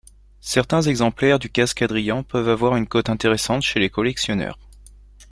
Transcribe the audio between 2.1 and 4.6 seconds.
peuvent avoir une cote intéressante chez les collectionneurs.